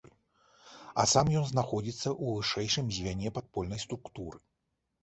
[1.03, 4.47] А сам ён знаходзіцца ў вышэйшым звяне падпольнай структуры.